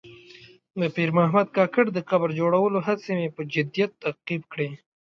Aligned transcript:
د 0.79 0.81
پیر 0.95 1.09
محمد 1.17 1.47
کاکړ 1.57 1.83
د 1.93 1.99
قبر 2.09 2.29
جوړولو 2.39 2.77
هڅې 2.87 3.11
مې 3.17 3.27
په 3.35 3.41
جدیت 3.53 3.91
تعقیب 4.03 4.41
کړې. 4.51 4.69